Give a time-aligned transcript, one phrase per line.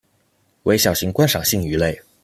[0.63, 2.01] 为小型观赏性鱼类。